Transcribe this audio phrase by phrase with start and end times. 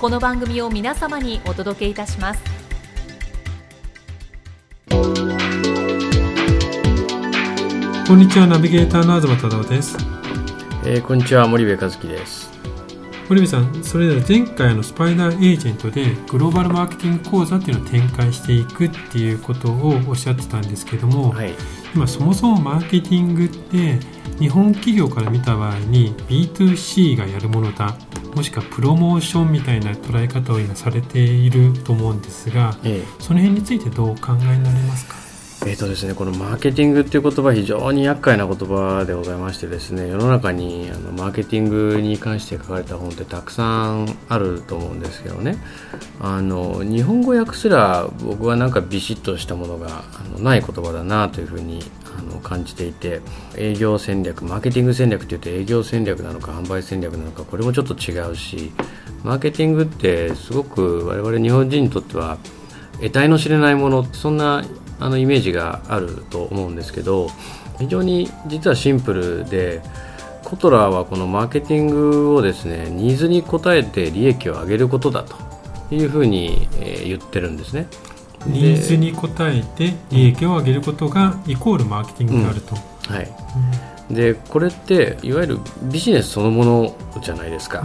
[0.00, 2.40] この番組を皆様にお届けいたします。
[8.06, 9.96] こんにちはナビゲーターの東忠夫です。
[10.84, 12.48] えー、こんにちは森部和樹です。
[13.28, 21.52] 森部さんそれでは前回のスパイダーエージェントでグローバルマーケティング講座っていうのを展開していくっていうことをおっしゃってたんですけども、はい。
[21.92, 23.98] 今そもそもマーケティングって
[24.38, 27.96] 日本企業から見た場合に B2C がやるものだ
[28.38, 35.16] もしくはプロモーションみたいな捉え方を今されていると思うんですがえその辺についてどうお考えになりますか？
[35.64, 45.56] ーえーとですね、このマーケティングっていう言葉は非常に厄介な言葉でございましてですね世の中にあのマーケティングに関して書かれた本ってたくさんあると思うんですけどね。
[46.20, 51.82] あの日本語訳すら僕はなんかビシッとしたものがあのない言葉だなというふうに
[52.18, 53.20] あの感じていて
[53.56, 58.72] 営業戦略マーケティング戦略っていうと営業戦略なのか販売戦略なのかこれもちょっと違うし
[59.22, 62.38] マーケティングってすごく我々日本人にとっては
[62.94, 64.64] 得体の知れないものそんな
[65.00, 67.28] あのイメージがあると思うんですけど
[67.78, 69.80] 非常に実はシンプルで
[70.42, 75.36] コトラーはこのマーケティングをですねニーズに応えて利益を上げることだと
[75.94, 76.68] いうふうに、
[77.04, 77.86] 言ってるんですね。
[78.46, 83.22] でニーズに応えて利益を上げることがイコールマーケティングであると、は
[84.10, 87.82] い、でこれっていわゆるビジネスそのものじゃないですか。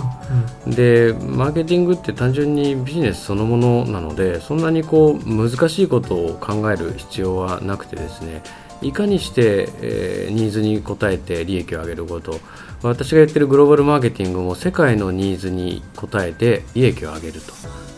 [0.68, 8.42] でマーケティングって単純にビジネスそのものなのでそんなにこう難しいことを考える必要はなくてですね
[8.84, 12.40] いかにして、えーニーズに応えて利益を上げること。
[12.82, 17.54] 私がやってるグローバルマーケティングも世界のニーズに応えて利益を上げると。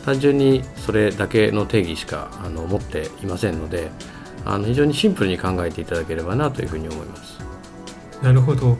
[0.05, 3.89] 単純にそれだけの定義しかあの持っていませんので
[4.45, 7.39] あの非常にシンプルに考えていただければなというふうに思います。
[8.21, 8.77] なるほど。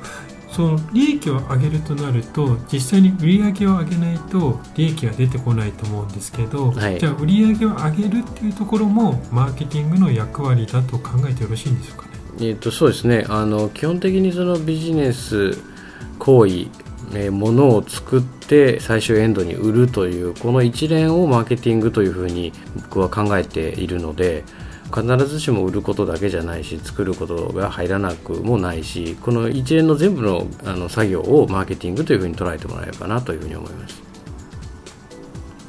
[0.56, 7.00] その利益を上げるとなると実際に売り上げを上げないと利益が出てこないと思うんですけど、はい。
[7.00, 12.12] じゃあ売り上げを上げるっていうところもマーケティングの役割だと考えてよろしいんでしょうかね？
[12.38, 13.26] えー、とそうですね。
[13.28, 15.58] あの基本的にそのビジネス
[16.20, 16.68] 行為
[17.14, 24.44] えー物を作って最終エンドに売るというこの一連をマーケティングというふうに僕は考えているので
[24.96, 34.02] 必ずしも売ることだけじゃないし作ることが入らなくもないしこの一連の全部のあの作業をマーケティングというふうに捉えてもらえればなというふうに思います。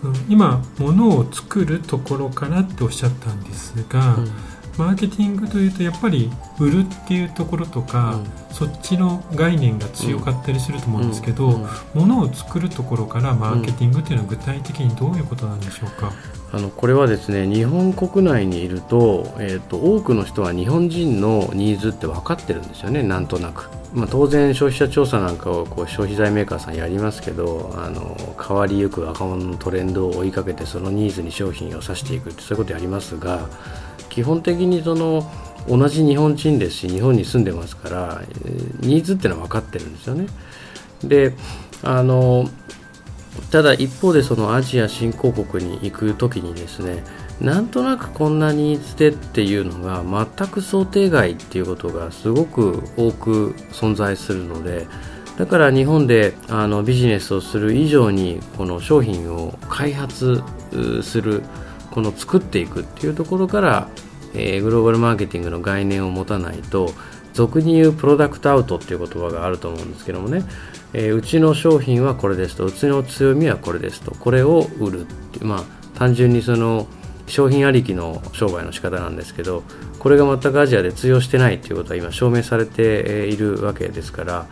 [0.05, 0.15] うん。
[0.29, 4.19] 今物を作るところからっておっしゃったんですが、
[4.79, 8.21] マーケティングというとやっぱり売るっていうところとか、
[8.53, 11.63] そっちの概念が強かったりすると思うんですけど、うん。
[11.63, 11.69] うん。
[11.95, 16.13] 物を作るところからマーケティングっていうのは具体的にどういうことなんでしょうか、
[16.53, 33.49] あのこれはですね日本国内にいると,、えー、と多くの人は日本人のニーズって分かってるんですよねなんとなく、まあ、当然消費者調査なんかをこう消費財メーカーさんやりますけどあの変わりゆく若者のトレンドを追いかけてそのニーズに商品を指していくってそういうことやりますが
[34.09, 35.31] 基本的にその
[35.69, 38.23] 同じ日本人ですし日本に住んでますから
[38.81, 40.27] ニーズっていうのは分かってるんですよね。
[41.03, 41.35] で
[41.83, 42.49] あの
[43.51, 47.03] ただ一方でそのアジア新興国に行く時にですね
[47.41, 50.03] なんとなくこんなニーズでっていうのが
[50.37, 54.87] 全く想定外っていうことがすごく多く存在するので
[55.39, 60.43] だから日本であのビジネスをする以上にこの商品を開発
[61.03, 61.43] する
[61.91, 63.89] この作っていくっていうところから、
[64.35, 66.93] えーグローバルマーケティングの概念を持たないと
[67.37, 70.43] 俗に言うプロダクトアウトっていう言葉があると思うんですけどもね、
[70.93, 72.65] えーうちの商品はこれですと。
[72.65, 74.13] うちの強みはこれですと。
[74.13, 76.87] これを売るってまあ単純にその
[77.27, 79.65] 商品ありきの商売の仕方なんですけど
[79.99, 84.47] これが全くアジアで通用してないということは今証明されているわけですから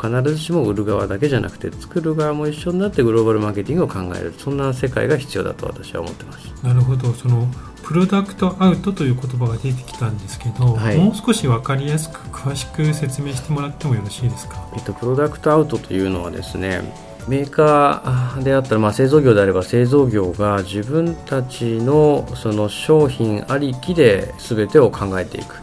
[0.00, 4.32] 必ずしも売る側だけじゃなくて作る側も一緒になってグローバルマーケティングを考える。
[4.38, 6.46] そんな世界が必要だと私は思ってます。
[6.62, 7.12] なるほど。
[7.12, 7.48] その
[7.88, 16.82] プロダクトアウトという言葉が出てきたんですけど、はい、もう少し分かりやすく詳しく説明してもらってもよろしいですか、えっと、プロダクトアウトというのはですね
[17.28, 25.56] メーカーであったら、まあ、製造業であれば製造業が自分たちのその商品ありきで全てを考えていく。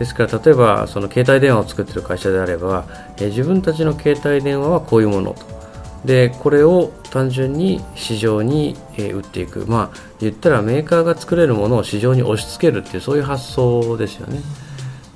[0.00, 2.86] ですから例えばその携帯電話を作っている会社であれば、
[3.18, 5.57] え自分たちの携帯電話はこういうものと
[6.04, 9.64] でこれを単純に市場に、え売っていく。
[9.66, 14.40] まあ言ったらメーカーが作れるものを市場に押し付けるっていうそういう発想ですよね。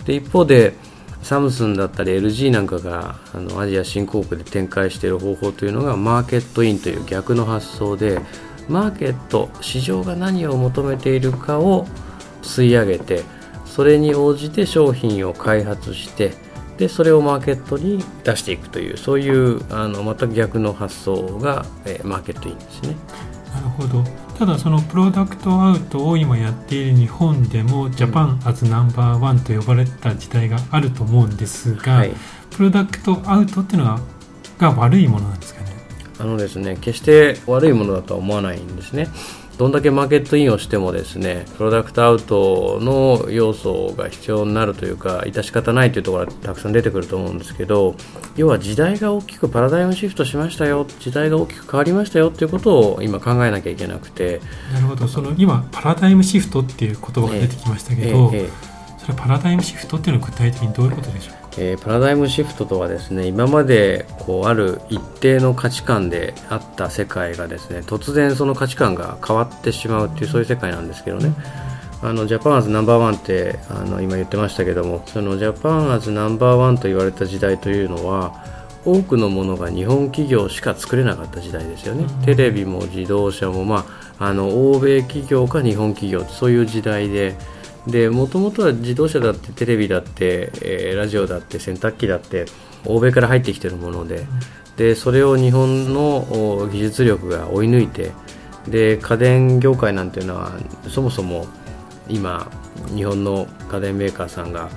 [0.04, 0.74] で一方で
[1.22, 8.20] サムスンだったり LG なんかがあのアジア新興国で展開している方法というのがマーケットインという逆の発想で
[8.68, 11.86] マーケット市場が何を求めているかを
[12.42, 13.22] 吸い上げて
[13.64, 16.32] それに応じて商品を開発して
[16.78, 22.96] でそれをマーケットに出していくというそういうあの全く逆の発想が、えー、マーケットインですね。
[23.54, 24.02] なるほど。
[24.38, 32.12] ただそのプロダクトアウトを今やっている日本でもジャパンアズナンバーワンと呼ばれた時代があると思うんですが、はい、
[32.50, 34.00] プロダクトアウトっていうのは
[34.58, 35.72] が悪いものなんですかね？
[36.18, 39.08] あのですね決して悪いものだとは思わないんですね
[39.62, 47.94] どんだけマーケットインをしてもですねプロダクトアウトの要素が必要になるというか致し方ないというところがたくさん出てくると思うんですけど
[48.34, 54.40] 要は時代が大きくパラダイムシフトしましたよ時代が大きく変わりましたよということを今考えなきゃいけなくて。
[54.72, 55.06] なるほど。
[55.06, 61.41] その今パラダイムシフトっていう言葉が出てきましたけど、えーえー、それはパラダイムシフトっていうのは具体的にどういうことでしょう？
[61.58, 71.34] えー、パラダイムシフトとはですね今までこうある一定の価値観であった世界がですね突然その価値観が変わってしまうっていうそういう世界なんですけどね、
[72.02, 78.44] あのジャパンアズナンバーワンってあの今言ってましたけどもそのジャパンアズナンバーワンと言われた時代というのは
[78.84, 83.84] 多くのものが日本企業しか作れなかった時代ですよね、テレビも自動車も、ま
[84.18, 87.36] あ、あの欧米企業か日本企業そういう時代で
[87.86, 92.46] でもともとは自動車だってテレビだって、えー、ラジオだって洗濯機だって
[92.86, 94.26] 欧米から入ってきてるもので
[94.76, 98.12] でそれを日本の技術力が追い抜いて
[98.68, 100.52] で家電業界なんていうのは
[100.88, 101.46] そもそも
[102.08, 102.50] 今
[102.94, 104.70] 日本の家電メーカーさんが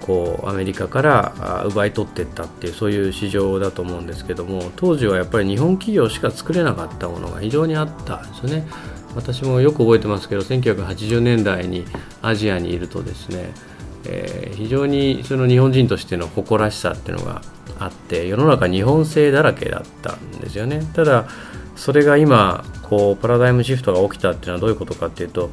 [0.00, 8.66] こうアメリカから奪い取っていったっていうそういう市場だと思うんですけども当時はやっぱり日本企業しか作れなかったものが非常にあったんですよね。
[9.14, 11.84] 私もよく覚えてますけど1980年代に
[12.22, 13.52] アジアにいるとですね、
[14.06, 17.42] えー、非常にその日本人としての誇らしさっていうのが
[17.78, 20.82] あって世の中日本製だらけだったんですよね。
[20.94, 21.26] ただ
[21.76, 25.50] それが今こうパラダイムシフトが起きたっていうのはどういうことかっていうと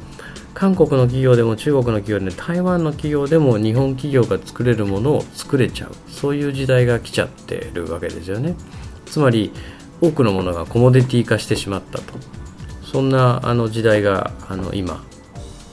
[0.54, 5.92] 韓国の企業でも中国の企業でも台湾の企業でも日本企業が作れるものを作れちゃう。
[6.08, 8.54] そういう時代が来ちゃってるわけですよね。
[9.06, 9.52] つまり
[10.00, 12.14] 多くのものがコモディティ化してしまったと。
[12.92, 15.02] そんなあの時代があの今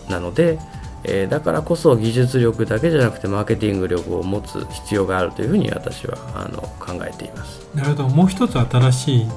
[0.09, 0.57] なので、
[1.03, 7.67] えー、だからこそ技術力だけじゃなくてマーケティング力を持つ必要があるというふうに私はあの考えています。
[7.75, 8.07] なるほど。
[8.07, 9.27] もう一つ新しい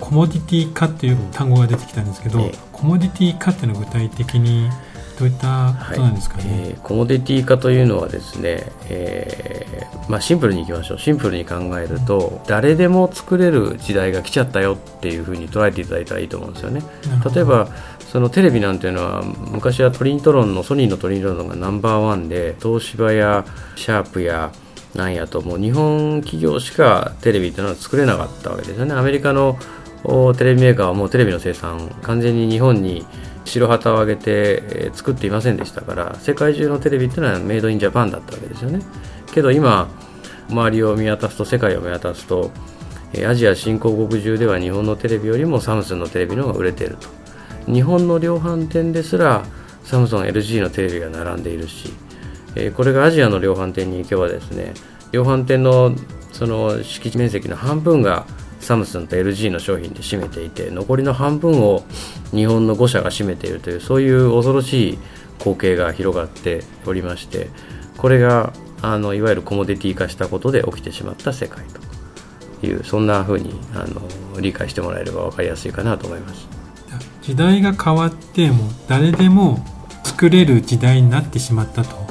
[0.00, 4.70] コモディティ化っていう単語が出てきたんですけど、えー、コモディティ化っていうのは具体的に
[5.18, 6.60] どういったことなんですかね、はい。
[6.70, 10.98] えー、コモディティ化というのはですね、えーまあ、シンプルにいきましょう。
[10.98, 16.82] シンプルに考えると、うん、誰でも作れる時代が来ちゃったよっていうふうに捉えていただいたらいいと思うんですよね。
[17.34, 17.68] 例えば
[18.14, 23.44] そのテレビなんていうのは昔はトリントロンのソニーのトリントロンがナンバーワンで東芝や
[23.76, 24.52] シャープや
[24.94, 28.94] なんやともう日本企業しかテレビっていうのは作れなかったわけですよね。
[28.94, 29.58] アメリカの
[30.36, 33.06] テレビメーカーはもうテレビの生産完全に日本に
[33.46, 38.80] 白旗を上げて、え作っていませんでしたから世界中のテレビっていうのはメイドインジャパンだったわけですよね
[39.34, 39.88] けど今
[40.48, 42.50] 周りを見渡すと世界を見渡すと
[43.26, 47.24] アジア新興国中では日本のテレビよりもサムスンのテレビの方が売れていると。
[47.66, 49.44] 日本の量販店ですら
[49.84, 51.92] サムソン LG のテレビが並んでいるし
[52.76, 54.74] これがアジアの量販店に行けばですね
[55.12, 55.94] 量販店の
[56.32, 58.26] その敷地面積の半分が
[58.60, 61.84] サムスンと LG の商品で占めていて残りの半分を
[62.30, 64.98] 日本の5社が占めているというそういう恐ろしい
[65.38, 67.48] 光景が広がっておりまして
[67.98, 68.52] これが
[68.92, 71.64] あのいわゆるコモディティ化したことで起きてしまった世界
[72.60, 76.46] というそんなふうにあの理解してもらえれば分かりやすいかなと思います。
[77.22, 79.64] 時代が変わっても誰でも
[80.04, 82.04] 作れる時代になってしまったと。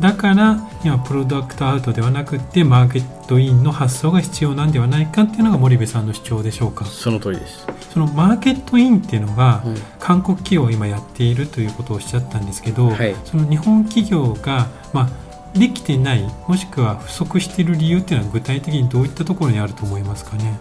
[0.00, 6.84] だから今プロダクトアウトではなくてマーケットインの発想が必要なんではないかっていうのが森部さんの主張でしょうか。
[6.84, 7.66] その通りです。
[7.90, 9.64] そのマーケットインっていうのが、
[9.98, 20.58] 韓国企業を今やっているということをおっしゃったんですけど、はい、その日本企業が、まあ、できてないもしくは不足している理由っていうのは具体的にどういったところにあると思いますかね？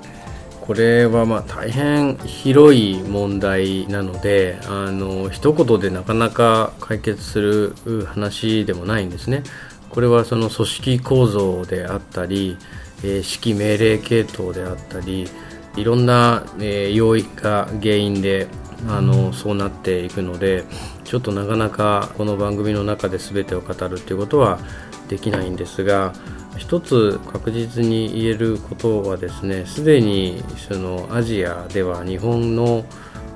[0.60, 9.44] これはまあ大変広い問題なのであの一言でなかなか解決する話でもないんですね。
[9.90, 12.58] これはその組織構造であったり、
[13.04, 15.28] えー、指揮命令系統であったり
[15.76, 18.48] いろんな、え、要因が原因で
[18.88, 20.66] あのそうなっていくので
[21.04, 24.60] ちょっとなかなかこの番組の中で全てを語るということは
[25.08, 26.14] できないんですが
[26.58, 32.86] 一つ確実に言えることはですねすでにそのアジアでは日本の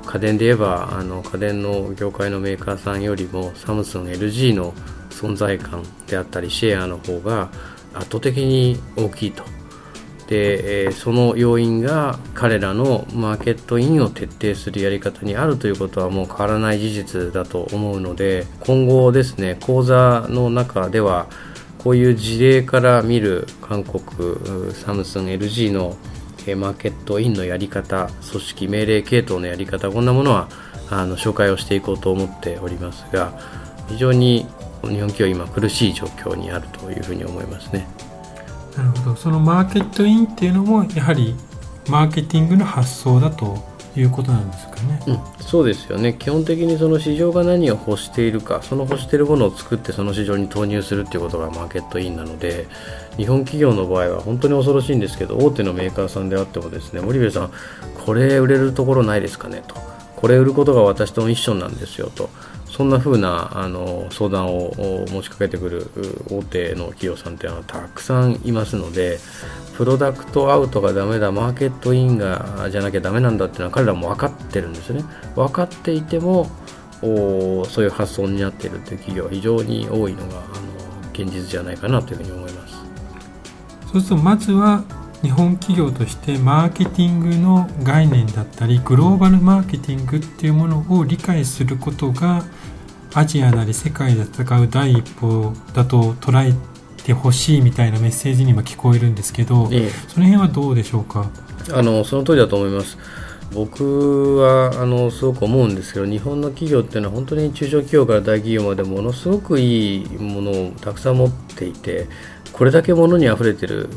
[0.06, 4.74] 家電で言えばあの家電の業界のメーカーさんよりもサムスン LG の
[5.10, 7.50] 存在感であったりシェアの方が
[7.94, 9.44] 圧倒的に大きいと。
[10.28, 21.28] で、えその要因が彼らのマーケットインを徹底するやり方にあるということはもう変わらない事実だと思うので今後ですね講座の中では
[21.80, 24.04] こういう事例から見る韓国
[24.74, 25.96] サムスン LG の
[26.56, 30.50] マーケットインのやり方組織命令系統のやり方こんなものは
[30.90, 33.40] あの紹介をしていこうと思っておりますが
[33.88, 34.46] 非常に
[34.82, 37.88] 日本企業今苦しい状況にあるというふうに思いますね。
[38.78, 39.16] なるほど。
[39.16, 41.36] そのマーケットインっていうのもやはり
[41.90, 43.58] マーケティングの発想だと
[43.96, 46.14] いうことなんですかね、うん、そうですよね。
[46.14, 52.68] 基本的にその市場が何を欲しているかその欲しているものを作ってその市場に投入するっていうことがマーケットインなので
[53.16, 57.52] 日本企業の場合は本当に恐ろしいんですけど大手のメーカーさんであってもですね森部さん
[58.06, 59.76] これ売れるところないですかねと。
[60.16, 62.30] これ売ることが私とミッションなんですよと。
[62.76, 63.80] そんな風なあな
[64.12, 65.88] 相談を持ちかけてくる
[66.30, 69.18] 大手の企業さんっていうのはたくさんいますので
[69.78, 75.06] プロダクトアウトがダメだマーケットインがじゃなきゃダメなんだっていうのは彼らも分かってるんですね。
[75.36, 76.50] 分かっていても
[77.02, 82.76] おそういう発想になっているという企業は非常に多いのがあの現実じゃないかなというふうに思います。
[83.94, 84.84] そうするとまずは
[85.22, 92.44] 日本企業としてマーケティングの概念だったりグローバルマーケティングっていうものを理解することが
[93.16, 96.54] アジアなり世界で戦う第一歩だと捉え
[97.02, 101.32] てほしいみたいなメッセージにも聞こえるんですけど、ええ、その辺はどうでしょうか？
[101.72, 102.98] あのその通りだと思います。
[103.54, 112.08] 僕はあのすごく思うんですけど日本の企業っていうのは本当に中小企業から大企業までものすごくいいものをたくさん持っていて
[112.52, 113.88] これだけ物にあふれてる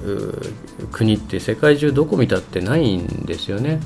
[0.93, 3.81] 国って世界中どこ見たってないんですよね。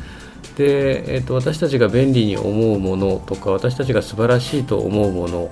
[0.57, 5.51] で、えーと、私たちが便利に思うものとか私たちが素晴らしいと思うもの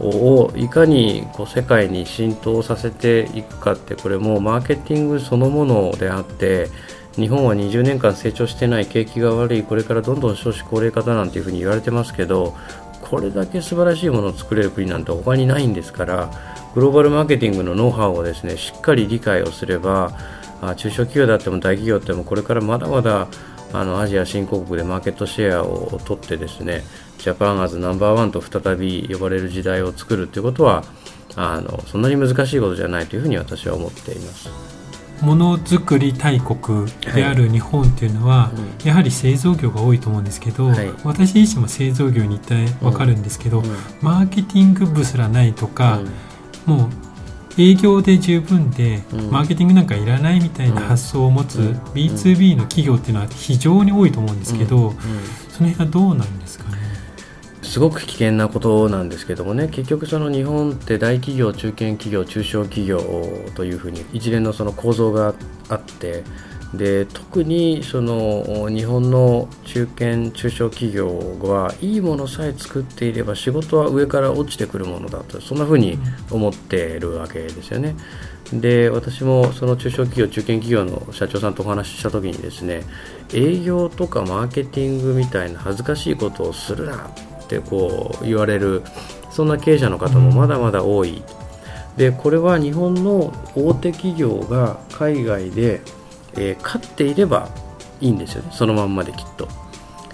[0.00, 6.68] をいかにこう世界に浸透させていくかってこれもマーケティングそのものであって
[7.16, 12.56] 日本は20年間成長してない景気が悪いこれからどんどん少子高齢化だなんていうふうに言われてますけど
[13.02, 16.30] これだけ素晴らしいものを作れる国なんて他にないんですから
[16.74, 20.12] グローバルマーケティングのノウハウをですねしっかり理解をすれば
[20.76, 23.28] 中小企業であっても大企業であってもこれからまだまだ
[23.72, 26.82] あのアジア新興国でマーケットシェアを取ってですね
[27.18, 30.84] ジャパンアズナンバーワンと再び呼ばれる時代を作るということは
[31.36, 34.70] あのそんなに難しいことじゃないというふうに私は思っています。
[35.22, 43.64] ものづくり大国である日本っていうのは、はい、やはり製造業が多いと思うんですけど、はい、私自身も製造業に行って分かるんですけど、うん。
[43.66, 46.00] うん、マーケティング部すらないとか、
[46.66, 46.90] うん、もう
[47.58, 51.58] 営業で十分で、マーケティングなんかいらないみたいな発想を持つ
[51.94, 54.94] B2B の企業っていうのは非常に多いと思うんですけど、
[55.48, 56.78] その辺はどうなんですかね？
[57.62, 62.98] すごく危険なことなんですけどもね結局その日本って大企業中堅企業中小企業
[63.54, 65.34] というふうに一連のその構造が
[65.68, 66.24] あって
[66.74, 75.98] で特にその日本の中堅中小企業はいいものさえ作っていれば仕事は上から落ちてくるものだとそんなふうに
[76.30, 77.96] 思っているわけですよね。
[78.52, 82.82] で私もその中小企業中堅企業の社長さんとお話しした時にですね
[83.32, 87.08] 営業とかマーケティングみたいな恥ずかしいことをするな
[87.42, 88.82] ってこう言われる
[89.32, 91.22] そんな経営者の方もまだまだ多い。
[91.96, 95.82] でこれは日本の大手企業が海外で
[96.36, 97.48] えー、勝っていれば
[98.00, 98.50] いいんですよね。
[98.52, 99.48] そのまんまできっと、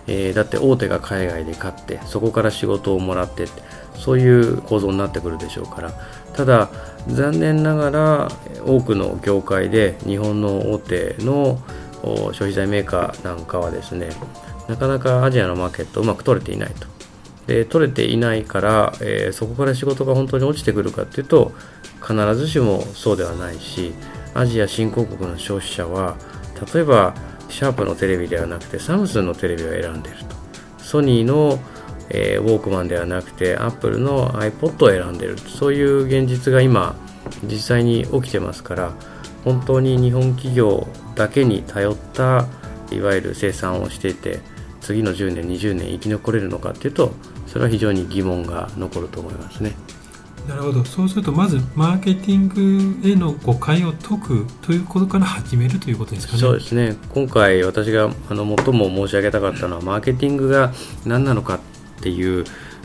[0.06, 3.46] えー、だって大手が海外で勝ってそこから仕事をもらって
[3.94, 5.92] そういう構造になってくるでしょうから。
[6.34, 6.68] ただ
[7.08, 8.28] 残念ながら
[8.66, 11.58] 多くの業界で日本の大手の
[12.02, 14.10] 消費財メーカーなんかはですね
[14.68, 16.86] なかなかアジアのマーケットうまく取れていないと。
[17.46, 21.52] で取れていないから、えー、そこから仕事が本当に落ちてくるかっていうと
[22.02, 23.94] 必ずしもそうではないし
[24.36, 26.16] アジア新興国の消費者は
[26.72, 27.14] 例えば
[27.48, 30.36] シャープのテレビではなくてサムスンのテレビを選んでいると
[30.78, 31.58] ソニーの、
[32.10, 36.96] えー、ウォークマンではなくてアップルの iPod を選んでいるそういう現実が今
[37.44, 38.92] 実際に起きてますから
[39.44, 42.46] 本当に日本企業だけに頼った
[42.90, 44.40] いわゆる生産をしていて
[44.80, 47.12] 次の10年20年生き残れるのかっていうと
[47.46, 49.72] それは非常に疑問が残ると思いますね。
[50.48, 50.84] なるほど。
[50.84, 56.38] そうするとまずマーケティングへの誤解を解くということから始めるということですかね。
[56.38, 56.96] そうですね。
[57.12, 60.72] 今回私があの最も申し上げたかったのはマーケティングが
[61.04, 61.58] 何なのかっ
[62.02, 62.44] ていう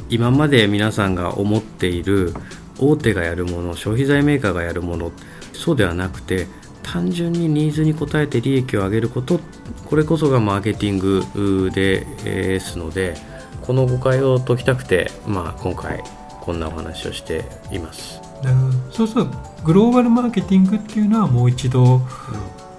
[0.10, 2.34] 今まで皆さんが思っている
[2.80, 5.12] 大手がやるもの消費財メーカーがやるもの
[5.53, 6.48] そうではなくて
[6.84, 9.39] 単純にニーズに応えて利益を上げること
[9.86, 13.15] これこそがマーケティングですので
[13.62, 16.03] この誤解を解きたくて、まあ、今回
[16.42, 18.20] こんなお話をしています。
[18.92, 19.32] そうすると
[19.64, 22.02] グローバルマーケティングっていうのはもう一度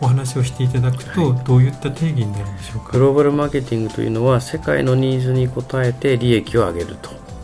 [0.01, 2.93] お話をしていただくと、どういった定義になるんでしょうか？
[2.93, 6.97] グローバルマーケティングというのは世界のニーズに応えて利益を上げる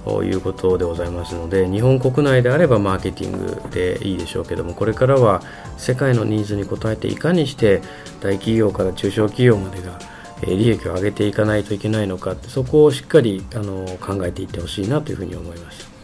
[0.04, 5.42] ということでございますので日本国内であればマーケティングでいいでしょうけどもこれからは
[5.76, 7.80] 世界のニーズに応えていかにして
[8.20, 9.98] 大企業から中小企業までが
[10.42, 15.97] 利益を上げていかないといけないのかそこをしっかりあの考えていってほしいなというふうに思います。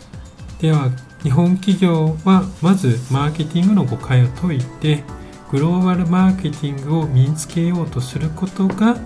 [0.61, 0.91] では
[1.23, 5.03] 日本企業はまずマーケティングの誤解を解いて
[5.51, 8.97] グローバルマーケティングを身につけようとすることが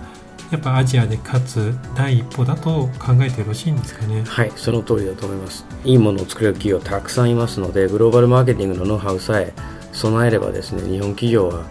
[0.51, 4.23] やっぱアジアで勝つ第一歩だと考えてよろしいんですかね。
[4.23, 5.65] はいその通りだと思います。
[5.85, 9.53] いいものを作れる企業たくさんいますのでグローバルマーケティングのノウハウさえ
[9.93, 11.65] 備えればですね日本企業は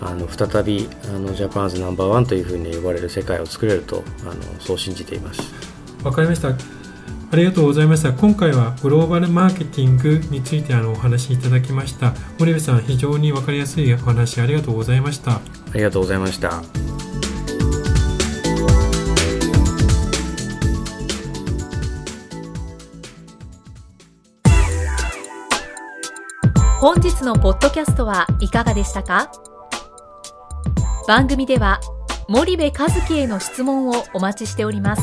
[0.00, 5.42] あの再びあのジャパンズナンバーワンというふうに呼ばれる世界を作れるとあのそう信じています。
[6.02, 6.81] わかりました
[7.32, 8.12] ありがとうございました。
[8.12, 12.12] 今回はグローバルマーケティングについてあのお話しいただきました。
[12.38, 15.36] 森部さん非常に分かりやすいお話ありがとうございました。
[15.36, 15.40] あ
[15.72, 16.62] りがとうございました。
[26.80, 29.32] 本日のポッドキャストはいかがでしたか？
[31.08, 31.80] 番組では
[32.28, 35.02] 森部和樹への質問をお待ちしております